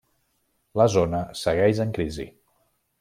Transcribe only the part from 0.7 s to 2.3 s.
La zona segueix en crisi.